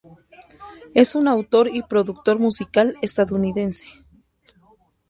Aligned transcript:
Es 0.95 1.13
un 1.13 1.27
autor 1.27 1.67
y 1.71 1.83
productor 1.83 2.39
musical 2.39 2.95
estadounidense. 3.03 3.85